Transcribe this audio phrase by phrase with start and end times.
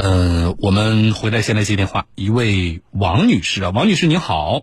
[0.00, 4.62] 呃，我们回来先来接电话，一位王女士啊，王女士您好，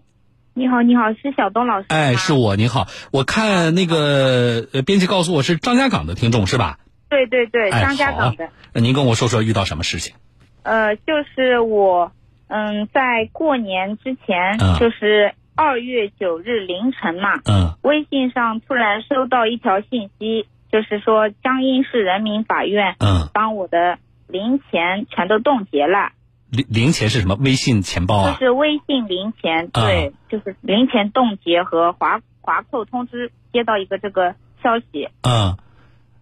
[0.53, 1.87] 你好，你好，是小东老师。
[1.89, 6.79] 哎，是我，你好，我看那个呃，编辑告诉我是张家港的听众是吧？
[7.09, 8.49] 对对对，哎，张家港的。
[8.73, 10.15] 那您跟我说说遇到什么事情？
[10.63, 11.03] 呃，就
[11.35, 12.11] 是我，
[12.47, 26.11] 嗯，在过年之前，嗯就是二月九日凌晨嘛，嗯微信上突然收到一条信息，就是说江阴市人民法院嗯，帮我的零钱全都冻结了，
[26.49, 27.35] 零零钱是什么？
[27.39, 28.37] 微信钱包啊就啊？
[28.39, 35.09] 是微信零钱，啊对，就是零钱冻结和划划扣通知，接到一个这个消息。
[35.21, 35.57] 嗯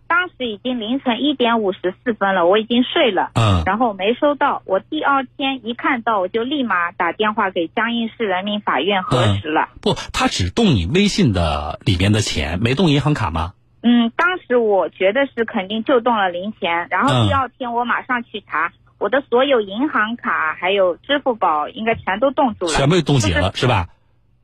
[0.06, 4.62] 当时已经凌晨一点五十四分了，我已经睡了，嗯然后没收到。
[4.66, 9.70] 我第二天一看到，我就立马打电话给江阴市人民法院核实了。
[9.82, 13.54] 不，他只动你微信的里面的钱，没动银行卡吗？
[13.84, 18.72] 嗯当时我觉得是肯定就动了零钱，然嗯后第二天我马上去查。
[19.00, 23.90] 我的所有银行卡还有支付宝应该全都冻住了，全被冻结了是吧？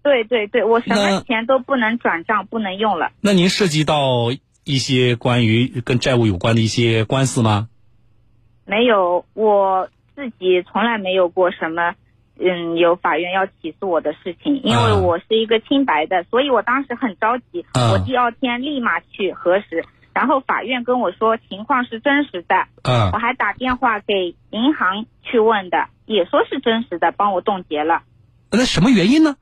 [0.04, 3.12] 对对对，我什么钱都不能转账，不能用了。
[3.22, 4.32] 那您涉及到
[4.66, 7.70] 一些关于跟债务有关的一些官司吗？
[8.66, 11.96] 没有，我自己从来没有过什么，
[12.40, 28.04] 嗯，有法院要起诉我的事情，因为嗯我是一个清白的，所以我当时很着急，嗯我第二天立马去核实，然后法院跟我说情况是真实的，嗯我还打电话给银行去问的，也说是真实的，帮我冻结了，
[28.52, 29.36] 那什么原因呢？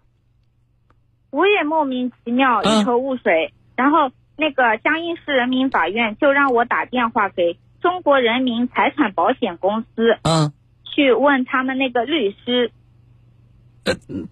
[1.29, 10.17] 我也莫名其妙嗯一头雾水，然后那个江阴市人民法院就让我打电话给中国人民财产保险公司。
[10.23, 10.51] 嗯，
[10.85, 12.71] 去问他们那个律师，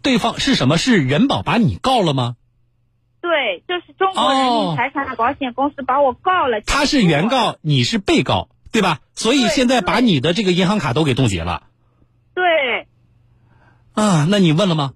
[0.02, 0.78] 对方是什么？
[0.78, 2.36] 是人保把你告了吗？
[3.22, 6.62] 对，就是中国人哦民财产保险公司把我告了。
[6.62, 9.00] 他是原告，你是被告，对吧？
[9.14, 11.64] 所以现在把你的这个银行卡都给冻结了
[12.36, 12.88] 对，
[13.94, 14.28] 啊？
[14.30, 14.94] 那你问了吗？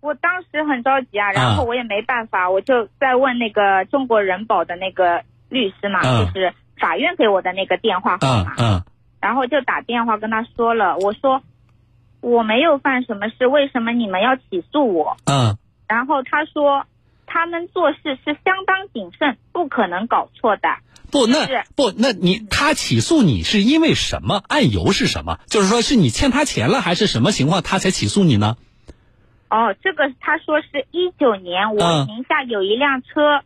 [0.00, 8.84] 我当时很着急啊，然后我也没办法，我就在问那个中国人保的那个律师嘛，嗯就是法院给我的那个电话号码，
[9.20, 11.42] 然后就打电话跟他说了，我说
[12.20, 15.16] 我没有犯什么事，为什么你们要起诉我？
[15.26, 15.56] 嗯
[15.86, 16.84] 然后他说
[17.26, 20.68] 他们做事是相当谨慎，不可能搞错的。
[21.10, 24.42] 不，那是不，那你他起诉你是因为什么？
[24.48, 25.40] 案由是什么？
[25.46, 28.58] 就是说是你欠他钱了，还是什么情况他才起诉你呢？
[29.48, 33.40] 哦，这个他说是一九年，我嗯名下有一辆车，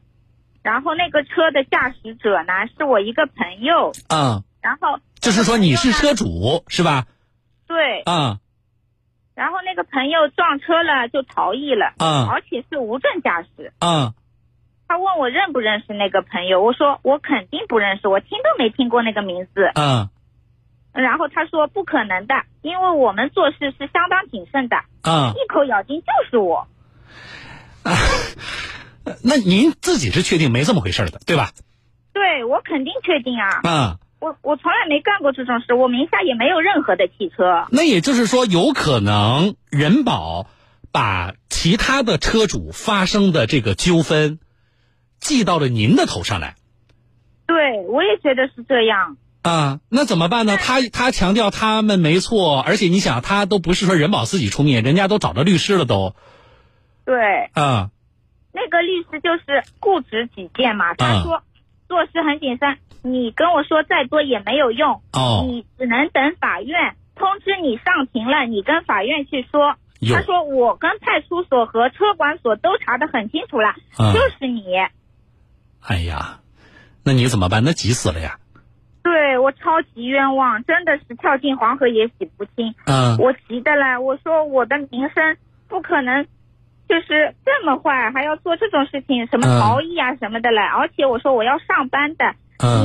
[0.62, 7.06] 然后那个车的驾驶者呢是我一个朋友，嗯，然后就是说你是车主是吧？
[7.69, 8.38] 对，啊
[9.34, 13.72] 然后那个朋友撞车了就逃逸了，嗯而且是无证驾驶。
[13.81, 14.12] 嗯
[14.88, 19.70] 他问我认不认识那个朋友，我说我肯定不认识，我听都没听过那个名字。
[19.75, 20.10] 嗯
[20.93, 25.32] 然后他说不可能的，因为我们做事是相当谨慎的，嗯！
[25.32, 26.69] 一口咬定就是我。
[29.25, 31.49] 那您自己是确定没这么回事的，对吧？
[32.12, 37.66] 对我肯定确定啊，啊，我我从来没干过这种事，我名下也没有任何的汽车。
[37.72, 40.47] 那也就是说，有可能人保
[40.93, 44.38] 把其他的车主发生的这个纠纷
[45.19, 46.55] 记到了您的头上来
[47.47, 49.16] 对，我也觉得是这样。
[49.43, 50.56] 啊，那怎么办呢？
[50.56, 56.15] 他他强调他们没错，而且你想，他都不是说人保自己出面，人家都找着律师了都
[57.05, 57.91] 对，啊
[58.53, 61.43] 那个律师就是固执己见嘛，他说
[61.88, 69.74] 做事很谨慎，你跟我说再多也没有用，哦你只能等法院通知你上庭了，你跟法院去说。
[70.00, 74.64] 有他说我跟派出所和车管所都查得很清楚了，嗯就是你。
[75.80, 76.40] 哎呀，
[77.04, 77.62] 那你怎么办？
[77.64, 78.36] 那急死了呀！
[79.04, 82.74] 对我超级冤枉，真的是跳进黄河也洗不清。
[82.86, 85.36] 嗯我急的嘞，我说我的名声
[85.69, 86.24] 不可能
[86.88, 90.60] 就是这么坏，还要做这种事情，什么嗯逃逸啊什么的嘞。
[90.60, 92.34] 而且我说我要上班的，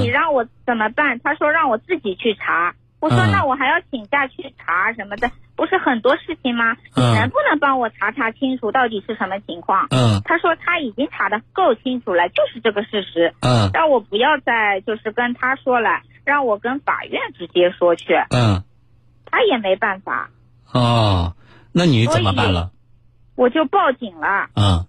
[0.01, 1.19] 你嗯让我怎么办？
[1.23, 2.73] 他说让我自己去查。
[2.99, 6.75] 我说嗯那我还要请假去查什么的，不是很多事情吗？
[6.95, 9.85] 你嗯能不能帮我查查清楚到底是什么情况？
[9.91, 18.63] 嗯他说他已经查的够清楚了，就是这个事实，嗯让我不要再就是跟他说了，让我跟法院直接说去，嗯
[19.29, 20.31] 他也没办法，
[20.73, 21.35] 哦，
[21.71, 22.71] 那你怎么办了？
[23.35, 24.49] 我就报警了。
[24.55, 24.87] 嗯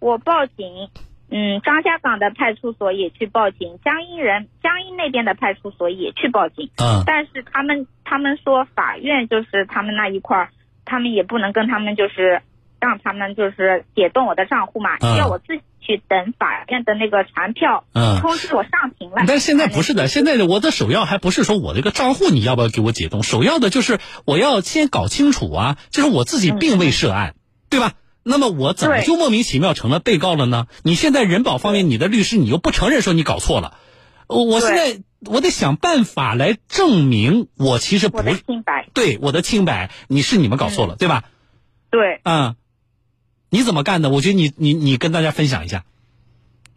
[0.00, 0.90] 我报警，
[1.30, 10.50] 嗯，张家港的派出所也去报警，江阴人江阴那边的派出所也去报警，嗯但是他们他们说法院就是他们那一块儿，
[10.84, 12.40] 他们也不能跟他们就是
[12.80, 19.24] 让他们就是解冻我的账户嘛，嗯要我自己去等法院的那个传票嗯通知我上庭了。
[19.26, 27.34] 但是现在不是的，现在我的首要还不是说我这个账户你要不要给我解冻，首要的就是我要先搞清楚啊，就是我自己并未涉案，
[27.68, 27.92] 对吧？
[28.28, 30.66] 那么我怎么就莫名其妙成了被告了呢？
[30.82, 33.78] 你现在人保方面，你的律师你又不承认说你搞错了，
[34.26, 41.24] 我我现在我得想办法来证明我其实不我清白，对我的清白，你是你们搞错了，对吧？
[41.90, 42.54] 对，嗯，
[43.48, 44.10] 你怎么干的？
[44.10, 45.84] 我觉得你你你跟大家分享一下。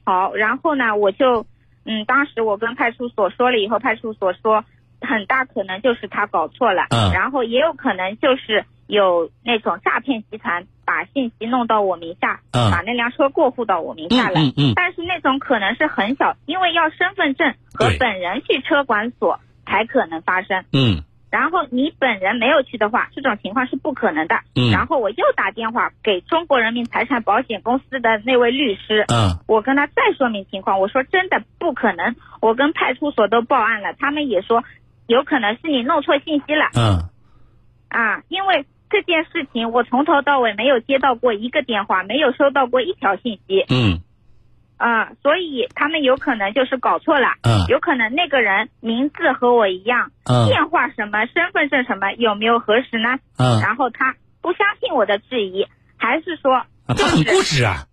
[0.06, 1.46] 好，然后呢，我就，
[1.84, 4.64] 嗯，当时我跟派出所说了以后，派出所说
[5.02, 12.70] 很大可能就是他搞错了，嗯然后也有可能就是有那种诈骗集团把信息弄到我名下，嗯。
[12.70, 20.66] 把那辆车过户到我名嗯下来，嗯嗯但是那种可能是很小，因为要身份证和本人去车管所才可能发生。
[20.74, 21.04] 嗯。
[21.32, 24.36] 然后你本人没有去的话，这种情况是不可能的。
[24.56, 24.70] 嗯。
[24.72, 29.40] 然后我又打电话给中国人民财产保险公司的那位律师，嗯。
[29.48, 34.66] 我跟他再说明情况，我说真的不可能，我跟派出所都报案了，他们也说
[35.08, 36.66] 有可能是你弄错信息了。
[36.76, 37.08] 嗯。
[37.88, 44.02] 啊，因为这件事情我从头到尾没有接到过一个电话，没有收到过一条信息嗯
[44.78, 53.20] 啊，所以他们有可能就是搞错了，嗯有可能那个人名字和我一样，嗯电话什么、身份证什么有没有核实呢？
[53.38, 55.68] 嗯，然后他不相信我的质疑，
[55.98, 57.86] 还是说啊他很固执啊。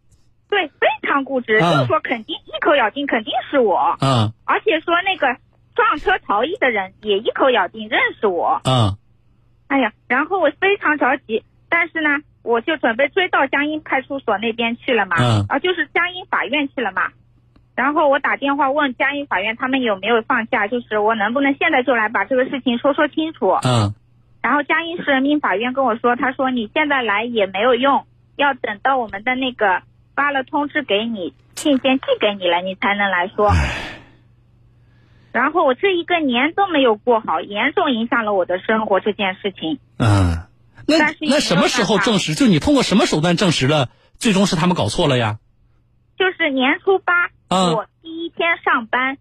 [0.51, 3.97] 对非常固执，嗯就是说肯定一口咬定肯定是我。
[4.01, 5.27] 嗯而且说那个
[5.75, 8.63] 撞车逃逸的人也一口咬定认识我。
[8.65, 8.97] 嗯
[9.69, 17.03] 哎呀，然后我非常着急，但是呢，我就准备追到江阴派出所那边去了嘛，嗯啊，就是江阴法院去了嘛。
[17.77, 23.51] 然后我打电话问江阴法院他们有没有放假，就是我能不能现在就来把这个事情说说清楚。
[23.65, 23.95] 嗯
[24.41, 28.07] 然后江阴市人民法院跟我说，他说你现在来也没有用，
[28.37, 29.83] 要等到我们的那个
[30.15, 33.51] 发了通知给你，信件寄给你了，你才能来说。
[35.33, 39.79] 然后我这一个年都没有过好，严重影响了我的生活这件事情。
[39.99, 40.47] 嗯，
[40.87, 42.35] 那那什么时候证实？
[42.35, 45.39] 就你通过什么手段证实了，最终是他们搞错了呀？
[46.19, 47.13] 就是年初八，
[47.49, 49.19] 嗯我第一天上班，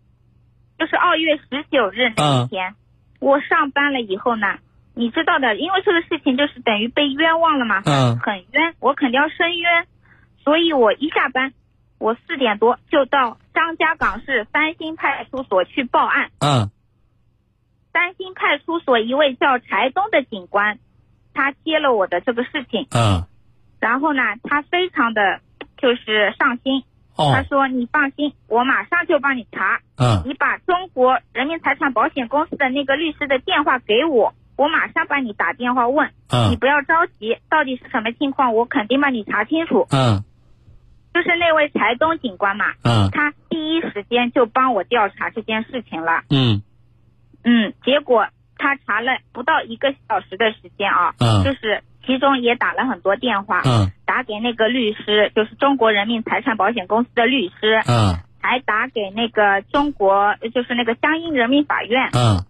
[0.79, 2.73] 就是二月十九日那一天，
[3.19, 4.57] 我上班了以后呢，
[4.95, 9.85] 你知道的，因为这个事情就是等于被冤枉了嘛，嗯很冤，我肯定要申冤，
[10.43, 11.53] 所以我一下班，
[11.99, 16.29] 我四点多就到张家港市三星派出所去报案。
[16.39, 16.69] 嗯。
[17.93, 20.77] 三星派出所一位叫柴东的警官，
[21.33, 23.25] 他接了我的这个事情，嗯。
[23.79, 25.39] 然后呢，他非常的
[25.77, 26.83] 就是上心，
[27.15, 30.21] 他哦说你放心，我马上就帮你查，嗯。
[30.25, 36.51] 你把中国人民财产保险公司的那个律师的电话给我，我马上帮你打电话问，嗯。
[36.51, 39.87] 你嗯不要着急，到底是什么情况，我肯定帮你查清楚。
[39.89, 40.23] 嗯
[41.13, 46.21] 就是那位柴东警官嘛，嗯他第一时间就帮我调查这件事情了。
[46.29, 46.61] 嗯。
[47.43, 48.27] 嗯，结果
[48.57, 62.43] 他查了不到一个小时的时间啊，嗯就是其中也打了很多电话，嗯打给那个律师，就是中国人民财产保险公司的律师，嗯还打给那个中国，就是那个江阴人民法院，嗯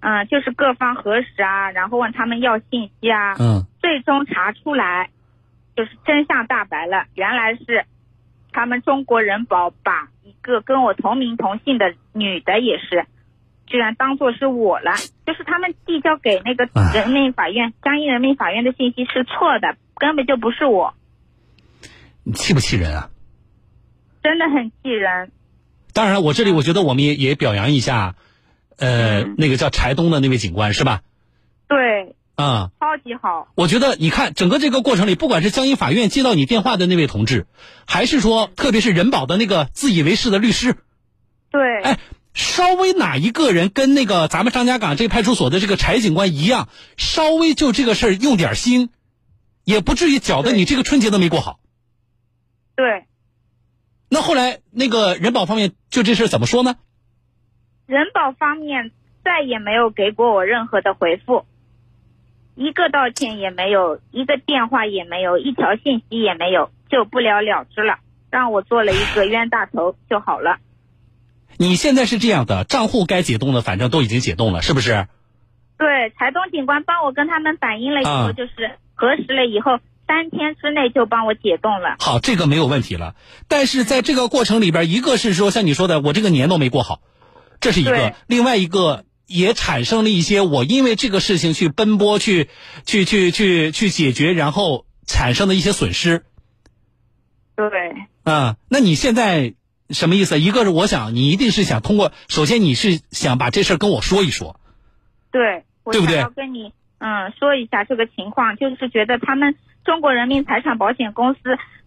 [0.00, 5.10] 嗯，就是各方核实啊，然后问他们要信息啊，嗯最终查出来，
[5.78, 7.84] 就是真相大白了，原来是
[8.50, 13.06] 他们中国人保把一个跟我同名同姓的女的也是，
[13.68, 20.94] 居然当做是我了，就是他们递交给那个人民法院江阴人民法院的信息是错的，根本就不是我，
[22.24, 23.10] 你气不气人啊？
[24.20, 25.30] 真的很气人。
[25.94, 28.16] 当然，我这里我觉得我们也也表扬一下，
[28.78, 31.02] 呃，嗯那个叫柴东的那位警官是吧？
[31.68, 33.48] 对，啊、超级好。
[33.56, 37.48] 我觉得你看整个这个过程里，不管是江阴法院接到你电话的那位同志，
[37.84, 40.76] 还是说特别是人保的那个自以为是的律师，
[41.50, 41.98] 对，哎，
[42.34, 48.90] 稍微哪一个人跟那个咱们张家港这派出所的这个柴警官一样，稍微就这个事儿用点心，
[49.64, 51.58] 也不至于搅得你这个春节都没过好。
[52.76, 53.06] 对，
[54.08, 56.76] 那后来那个人保方面就这事儿怎么说呢？
[57.86, 58.92] 人保方面
[59.24, 61.44] 再也没有给过我任何的回复，
[62.58, 67.98] 一个道歉也没有，一个电话也没有，一条信息也没有，就不了了之了，
[68.30, 70.56] 让我做了一个冤大头就好了。
[71.56, 75.06] 你现在是这样的，账户该解冻的反正都已经解冻了，是不是？
[75.78, 81.94] 对，柴东警官帮我跟他们反映了以后，啊就是核实了以后，三天之内就帮我解冻了。
[82.00, 83.14] 好，这个没有问题了。
[83.46, 87.02] 但是在这个过程里边，一个是说像你说的，我这个年都没过好，
[87.60, 92.48] 这是一个；另外一个也产生了一些我因为这个事情去奔波、去
[92.86, 96.24] 去去去去解决，然后产生的一些损失。
[97.54, 97.68] 对，
[98.24, 99.54] 啊，那你现在
[99.90, 100.40] 什么意思？
[100.40, 104.58] 一个是我想你一定是想通过，首先你是想把这事儿跟我说一说，
[105.30, 111.40] 对，我对不对想要跟你嗯说一下这个情况，就是觉得他们中国人民财产保险公司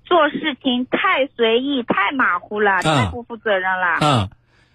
[0.05, 3.88] 做事情太随意、太马虎了，太不负责任了。
[4.07, 4.29] 啊。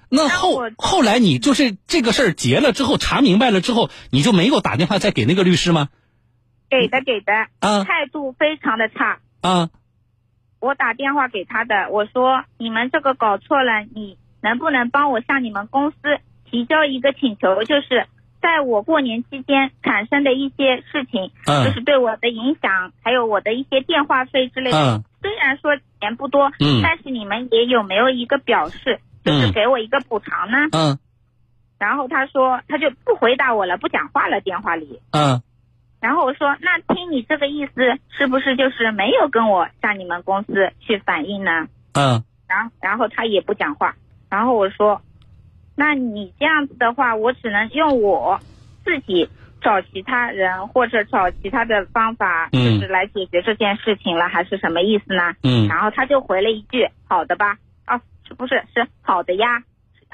[0.08, 5.88] 那后后来你就是这个事儿结了之后查明白了之后，你就没有打电话再给那个律师吗？
[6.70, 7.84] 给的给的，啊。
[7.84, 9.18] 态度非常的差。
[9.40, 9.70] 啊。
[10.60, 15.96] 我打电话给他的，我说你们这个搞错了，你能不能帮我向你们公司
[16.50, 18.06] 提交一个请求，就是
[18.40, 24.96] 在我过年期间产生的一些事情，嗯就是对我的影响，还有我的一些电话费之类的。
[24.96, 26.80] 嗯虽然说钱不多，嗯。
[26.84, 30.56] 但是你们也有没有一个表示，就是嗯给我一个补偿呢？
[30.72, 30.98] 嗯
[31.78, 35.00] 然后他说他就不回答我了，不讲话了，电话里。
[35.10, 35.42] 嗯
[36.00, 37.72] 然后我说，那听你这个意思，
[38.16, 41.66] 是不是就是没有跟我向你们公司去反映呢？
[41.94, 43.96] 嗯然后然后他也不讲话，
[44.30, 45.02] 然后我说，
[45.74, 48.38] 那你这样子的话，我只能用我
[48.84, 49.28] 自己
[49.60, 55.34] 找其他人或者找其他的方法，就嗯是来解决这件事情了，还是什么意思呢？
[55.42, 57.58] 嗯然后他就回了一句：“好的吧？
[58.34, 59.46] 不是是好的呀？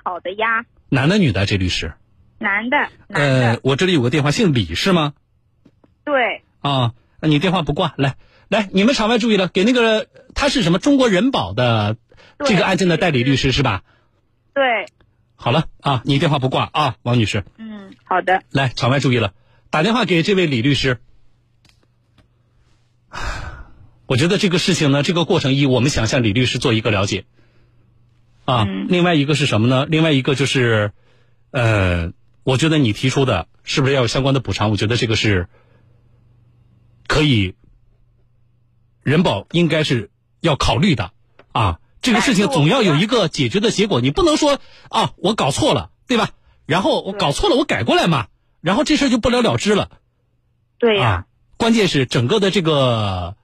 [0.05, 0.65] 好的呀。
[0.89, 1.95] 男的女的这律师？
[2.39, 2.77] 男的，
[3.07, 5.15] 男呃，，我这里有个电话，姓李是吗？
[6.05, 8.17] 对，啊，那你电话不挂，来
[8.49, 11.97] 来，你们场外注意了，给那个他是什么中国人保的
[12.45, 13.85] 这个案件的代理律师是吧？
[14.55, 14.87] 对，
[15.37, 19.35] 好了啊，你电话不挂啊，王女士，嗯，好的，来场外注意了，
[19.71, 20.99] 打电话给这位李律师。
[24.07, 27.25] 我觉得这个事情呢，这个过程一，我们想向李律师做一个了解。
[28.45, 29.87] 啊，嗯另外一个是什么呢？
[29.87, 30.93] 另外一个就是，
[31.51, 34.71] 呃，我觉得你提出的是不是要有相关的补偿？
[34.71, 35.49] 我觉得这个是
[37.07, 37.55] 可以，
[39.03, 41.13] 人保应该是要考虑的
[41.53, 41.79] 啊。
[42.01, 44.59] 这个事情总要有一个解决的结果，你不能说
[44.89, 46.31] 啊，我搞错了，对吧？
[46.67, 48.27] 然后我搞错了，我改过来嘛，
[48.61, 49.91] 然后这事儿就不了了之了。
[50.79, 51.27] 对呀、啊，
[51.59, 53.37] 关键是整个的这个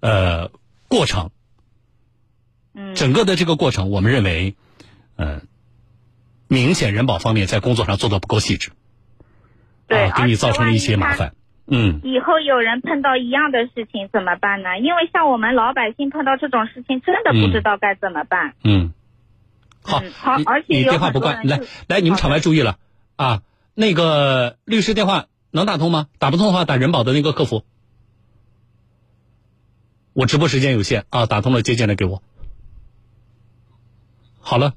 [0.00, 0.50] 呃
[0.88, 1.30] 过程，
[2.76, 4.54] 嗯，整个的这个过程，我们认为，
[5.16, 5.40] 呃，
[6.46, 8.70] 明显人保方面在工作上做的不够细致，
[9.88, 11.34] 对，啊，给你造成了一些麻烦。
[11.68, 14.78] 嗯，以后有人碰到一样的事情怎么办呢？
[14.78, 18.54] 因为像我们老百姓碰到这种事情，真的不知道该怎么办。
[18.62, 18.92] 嗯，
[19.82, 22.78] 好嗯，好你而且你电话不挂，来来，你们场外注意了
[23.16, 23.42] 啊，
[23.74, 26.08] 那个律师电话能打通吗？
[26.18, 27.64] 打不通的话，打人保的那个客服。
[30.12, 32.22] 我直播时间有限啊，打通了接进来给我。
[34.48, 34.74] 好了，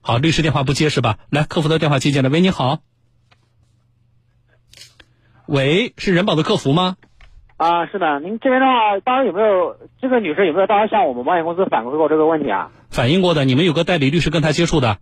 [0.00, 1.20] 好，律师电话不接是吧？
[1.30, 2.28] 来，客服的电话接进来。
[2.28, 2.80] 喂，你好。
[5.46, 6.96] 喂，是人保的客服吗？
[7.56, 12.72] 啊，是的，您这边的话，当时有没有这个女士有没有当时向我们保险公司反馈过这个问题啊？
[12.90, 14.98] 反映过的，你们有个代理律师跟他接触的。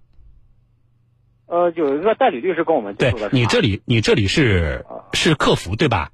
[1.46, 6.10] 呃，有一个代理律师跟我们接对触的，对你这里，你这里是是客服对吧？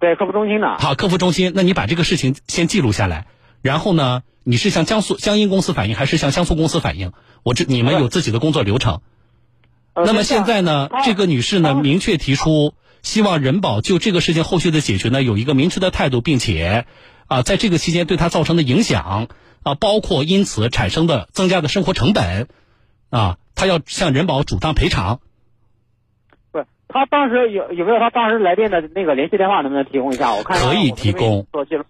[0.00, 3.28] 对客服中心的，好，客服中心，那你把这个事情先记录下来，
[3.66, 7.12] 然后呢，你是向江苏江阴公司反映，还是向江苏公司反映？
[7.42, 9.00] 我这你们有自己的工作流程。
[9.92, 16.86] 呃那么现在呢，这个女士呢明确提出，希望人保就这个事情后续的解决呢有一个明确的态度，并且
[17.26, 19.28] 啊，在这个期间对她造成的影响
[19.62, 22.46] 啊，包括因此产生的增加的生活成本
[23.10, 25.20] 啊，她要向人保主张赔偿。
[26.52, 30.32] 不是他当时有有没有他当时来电的那个联系电话，能不能提供一下？
[30.34, 31.84] 我看可以提供做记录，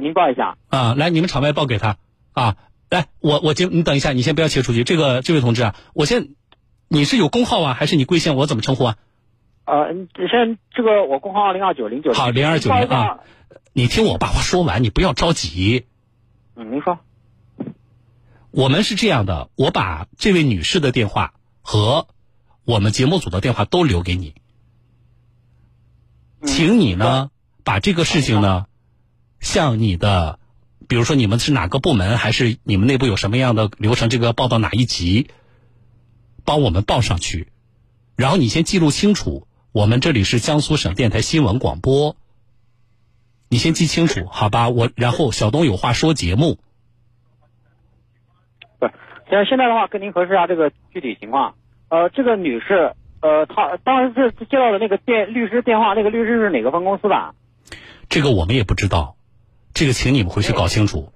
[0.00, 0.56] 您报一下。
[0.68, 1.96] 啊，来，你们场外报给他
[2.32, 2.56] 啊。
[2.90, 4.82] 来，我我接，你等一下，你先不要切出去。
[4.82, 6.30] 这个这位同志啊，我先，
[6.88, 8.34] 你是有工号啊，还是你贵姓？
[8.34, 8.96] 我怎么称呼啊？
[9.64, 13.20] 呃，嗯现在这个我工号零二九零九好零二九零啊。
[13.72, 15.86] 你听我把话说完，你不要着急。
[16.56, 16.98] 嗯，您说。
[18.50, 22.08] 我们是这样的，我把这位女士的电话和
[22.64, 24.34] 我们节目组的电话都留给你，
[26.40, 27.30] 嗯请你呢
[27.62, 28.66] 把这个事情呢
[29.40, 30.38] 向你的，
[30.86, 35.30] 比如说你们是哪个部门，还是你们内部有什么样的流程，这个报到哪一级，
[36.44, 37.48] 帮我们报上去，
[38.16, 42.16] 然后你先记录清楚，我们这里是江苏省电台新闻广播，
[43.48, 44.68] 你先记清楚，好吧？
[44.68, 46.58] 我然后小东有话说节目。
[48.78, 48.92] 不是，
[49.28, 51.54] 现在现在的话，跟您核实一下这个具体情况。
[51.88, 57.34] 呃，这个女士，呃，她当时是接到的那个电律师电话，那个律师是哪个分公司的？
[58.08, 59.16] 这个我们也不知道，
[59.74, 61.12] 这个请你们回去搞清楚。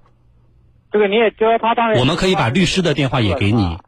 [0.90, 3.78] 这个你也知道，他当然我们可以把律师的电话也给你。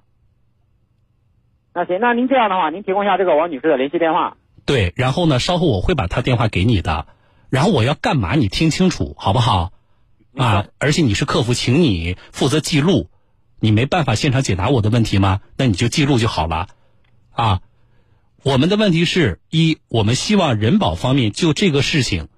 [1.72, 4.36] 那行，那您这样的话，您提供一下这个王女士的联系电话。
[4.64, 7.06] 对，然后呢，稍后我会把她电话给你的，
[7.50, 8.34] 然后我要干嘛？
[8.34, 9.72] 你听清楚好不好？
[10.36, 13.08] 啊，而且你是客服，请你负责记录，
[13.60, 15.40] 你没办法现场解答我的问题吗？
[15.56, 16.68] 那你就记录就好了，
[17.30, 17.60] 啊。
[18.42, 22.28] 我们的问题是一，我们希望人保方面就这个事情，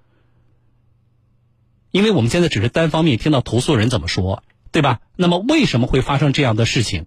[1.90, 4.42] 因为我们现在只是单方面听到投诉人怎么说，
[4.73, 5.00] 对吧？
[5.16, 7.07] 那么为什么会发生这样的事情，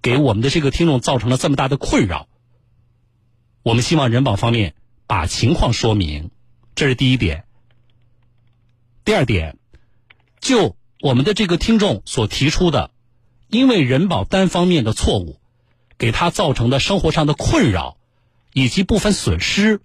[0.00, 2.28] 给我们的这个听众造成了这么大的困扰？
[3.62, 4.74] 我们希望人保方面
[5.06, 6.30] 把情况说明，
[6.74, 7.44] 这是第一点。
[9.04, 9.58] 第二点，
[10.40, 12.90] 就我们的这个听众所提出的，
[13.48, 15.40] 因为人保单方面的错误，
[15.98, 17.96] 给他造成的生活上的困扰。
[18.54, 19.80] 以及部分损失，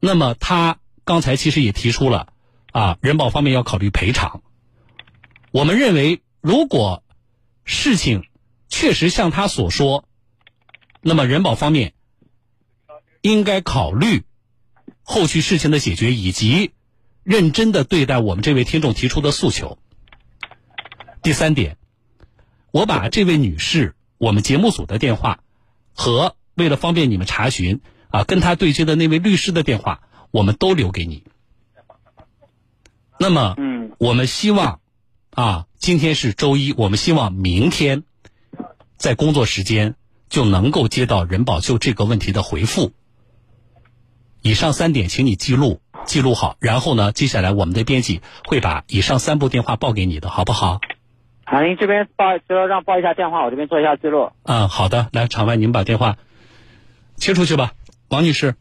[0.00, 2.32] 那么他刚才其实也提出了，
[2.76, 4.42] 啊，人保方面要考虑赔偿。
[5.50, 7.02] 我们认为，如果
[7.64, 8.24] 事情
[8.68, 10.04] 确实像他所说，
[11.00, 11.94] 那么人保方面
[13.22, 14.24] 应该考虑
[15.02, 16.72] 后续事情的解决，以及
[17.22, 19.78] 认真的对待我们这位听众提出的诉求。
[21.22, 21.78] 第三点，
[22.72, 25.40] 我把这位女士我们节目组的电话
[25.94, 26.36] 和。
[26.56, 31.24] 为了方便你们查询啊，跟她对接的那位律师的电话，我们都留给你。
[33.18, 34.80] 那么，嗯，我们希望
[35.30, 38.02] 啊，今天是周一，我们希望明天
[38.96, 39.94] 在工作时间
[40.28, 42.92] 就能够接到人保就这个问题的回复。
[44.42, 50.80] 以上三点，请你记录记录好，然后呢，接下来我们的编辑会把以上三部电话报给你的，好不好？
[51.44, 54.30] 好，您这边报就让报一下电话，我这边做一下记录。
[54.42, 56.16] 嗯，好的，来，场外您把电话。
[57.16, 57.72] 切出去吧，
[58.08, 58.56] 王女士。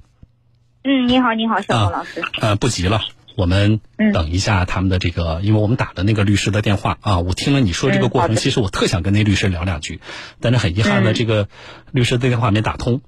[0.83, 2.23] 嗯，你好，你好，小王老师。
[2.39, 3.01] 呃，不急了，
[3.35, 3.79] 我们
[4.13, 9.99] 等一下他们的这个，因为我们打的那个律师的电话啊，我听了你说这个过程，其实我特想跟那律师聊两句，
[10.39, 11.47] 但是很遗憾的，这个
[11.91, 13.01] 律师的电话没打通。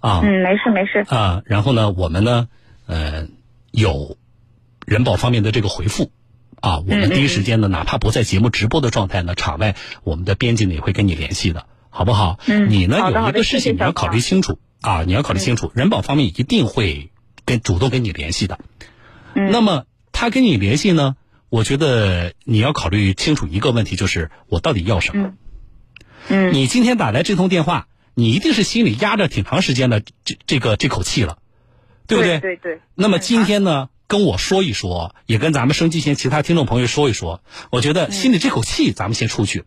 [0.00, 0.20] 啊。
[0.24, 1.06] 嗯，没事没事。
[1.08, 2.48] 啊，然后呢，我们呢，
[2.86, 3.28] 呃，
[3.70, 4.16] 有
[4.84, 6.10] 人保方面的这个回复，
[6.60, 12.38] 啊，我们第一时间呢，哪怕不在节目直播的状态呢，场外我们的编辑呢也会跟你联系的，好不好？
[12.46, 12.68] 嗯。
[12.68, 14.58] 你呢有一个事情你要考虑清楚。
[14.82, 17.12] 啊，你要考虑清楚，人保方面一定会
[17.44, 18.58] 跟主动跟你联系的。
[19.34, 21.16] 嗯，那么他跟你联系呢？
[21.48, 25.34] 我觉得你要考虑清楚一个问题，就是我到底要什么。
[26.28, 31.38] 嗯，你今天打来这通电话，你一定是心里压着挺长时间的这这个这口气了，
[32.06, 32.40] 对不对？
[32.40, 32.80] 对对。
[32.94, 39.64] 那么今天呢，跟我说一说，也跟咱们升级前其他听众朋友说一说，我觉得心里这口气咱们先出去，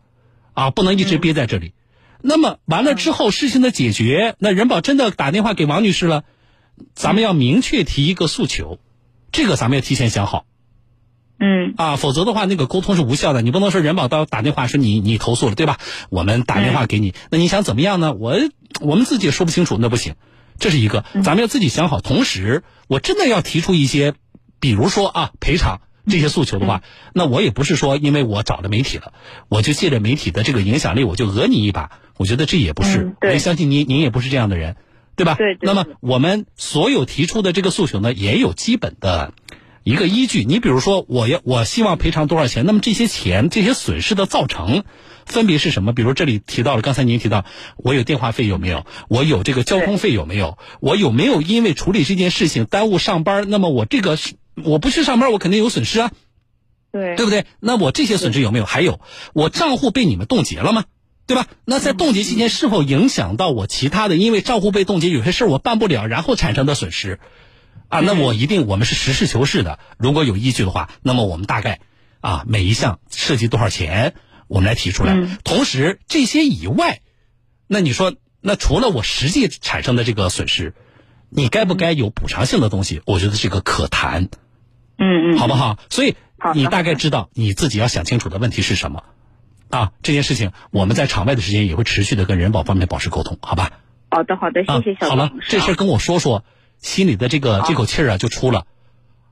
[0.53, 1.73] 啊，不能一直憋在这里。
[2.21, 6.23] 那么完了之后，事情的解决，那人保真的打电话给王女士了，
[6.95, 8.79] 咱们要明确提一个诉求，
[9.31, 10.45] 这个咱们要提前想好。
[11.39, 11.73] 嗯。
[11.77, 13.41] 啊，否则的话，那个沟通是无效的。
[13.41, 15.77] 你不能说人保到打电话说你你投诉了，对吧？
[16.09, 18.13] 我们打电话给你，那你想怎么样呢？
[18.13, 18.35] 我
[18.81, 20.15] 我们自己也说不清楚，那不行。
[20.59, 22.01] 这是一个，咱们要自己想好。
[22.01, 24.13] 同时，我真的要提出一些，
[24.59, 25.81] 比如说啊，赔偿。
[26.07, 26.83] 这些诉求的话，
[27.15, 29.11] 那我也不是说因为我找了媒体了，
[29.49, 31.99] 我就借着媒体的这个影响力，我就讹你一把。
[32.17, 34.75] 我觉得这也不是，我相信您，您也不是这样的人，
[35.15, 35.35] 对吧？
[35.35, 35.57] 对。
[35.61, 39.33] 那么我们所有提出的这个诉求呢，也有基本的
[39.83, 40.43] 一个依据。
[40.43, 42.65] 你比如说，我要我希望赔偿多少钱？
[42.65, 44.83] 那么这些钱、这些损失的造成
[45.25, 45.93] 分别是什么？
[45.93, 47.45] 比如这里提到了，刚才您提到
[47.77, 48.85] 我有电话费有没有？
[49.09, 50.57] 我有这个交通费有没有？
[50.79, 53.49] 我有没有因为处理这件事情耽误上班？
[53.49, 54.35] 那么我这个是。
[54.63, 56.11] 我不去上班，我肯定有损失啊，
[56.93, 57.45] 对对不对？
[57.59, 58.63] 那我这些损失有没有？
[58.63, 59.01] 还有，
[59.33, 60.85] 我账户被你们冻结了吗？
[61.27, 61.47] 对吧？
[61.65, 64.15] 那在冻结期间是否影响到我其他的？
[64.15, 67.19] 因为账户被冻结，有些事我办不了，然后产生的损失
[67.89, 67.99] 啊？
[68.01, 69.79] 那我一定，我们是实事求是的。
[69.97, 71.79] 如果有依据的话，那么我们大概
[72.21, 74.13] 啊每一项涉及多少钱，
[74.47, 75.17] 我们来提出来。
[75.43, 77.01] 同时，这些以外，
[77.67, 80.75] 那你说，那除了我实际产生的这个损失，
[81.29, 83.01] 你该不该有补偿性的东西？
[83.05, 84.29] 我觉得这个可谈。
[84.97, 85.79] 嗯嗯，好不好？
[85.89, 86.15] 所以
[86.53, 89.03] 你大概知道你自己要想清楚的问题是什么
[89.69, 89.91] 啊？
[90.01, 93.71] 这件事情我们在场外的时间也会持续的跟人保方面保持沟通，好吧？
[94.09, 96.43] 好的好的，谢谢小好了，这事跟我说说，
[96.77, 98.65] 心里的这个这口气儿啊就出了。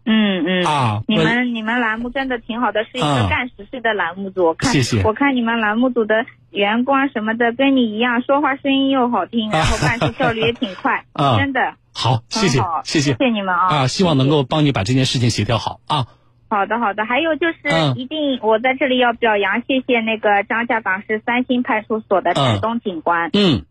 [0.05, 4.47] 嗯嗯啊，你们你们栏目真的挺好的，是一个干实事的栏目组。
[4.47, 5.01] 我看谢谢。
[5.03, 11.05] 我看你们栏目组的员工啊什么的跟你一样，说话声音又好听，然后办事效率也挺快，
[11.39, 11.75] 真的。
[11.93, 13.67] 好，谢谢，谢谢，谢谢你们啊！
[13.67, 16.07] 啊，希望能够帮你把这件事情协调好啊。
[16.53, 17.03] 好的，好的。
[17.05, 23.31] 还有就是，一定我在这里要表扬，谢谢那个张家港市三星派出所的陈东警官。
[23.33, 23.65] 嗯，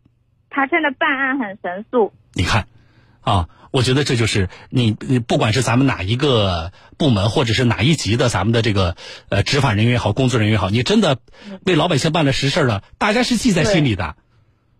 [0.49, 2.11] 他真的办案很神速。
[2.33, 2.67] 你看，
[3.21, 8.97] 啊，我觉得这就是你，你不管是咱们哪一个部门，或者是哪一级的咱们的这个
[9.29, 11.19] 呃执法人员也好，工作人员也好，你真的
[11.65, 14.15] 为老百姓办了实事了，大家是记在心里的。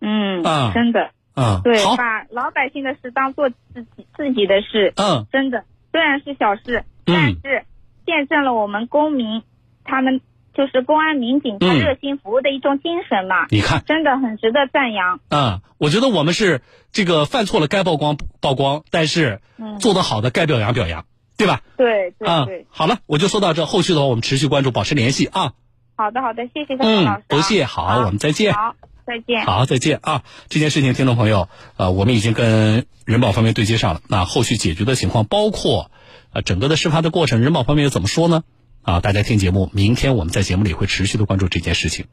[0.00, 1.10] 嗯，啊，真的。
[1.36, 7.64] 嗯，对，把老百姓的事当做自己自己的事，嗯，真的虽然是小事，嗯但是
[8.06, 9.42] 见证了我们公民
[9.84, 10.20] 他们
[10.54, 15.20] 就是公安民警他嗯热心服务的一种精神嘛，你看，真的很值得赞扬。
[15.28, 16.62] 啊、我觉得我们是
[16.92, 21.60] 这个犯错了该曝光曝光，但是嗯，做得好的该表扬表扬，对吧？
[21.76, 25.54] 对对啊、对，好了，我就说到这，后续的话我们持续关注，保持联系啊。
[25.96, 28.52] 好的好的，谢谢小宋老师啊、嗯，不谢，好，我们再见。
[28.52, 29.44] 好，再见。
[29.44, 30.24] 好，再见啊！
[30.48, 34.00] 这件事情，听众朋友，呃，我们已经跟人保方面对接上了。
[34.08, 35.90] 那后续解决的情况，包括
[36.32, 38.42] 呃整个的事发的过程，人保方面又怎么说呢？
[38.82, 42.06] 啊，大家听节目，明天我们在节目里会持续的关注这件事情。